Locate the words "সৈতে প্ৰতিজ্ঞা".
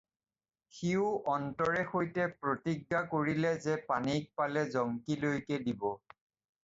1.91-3.03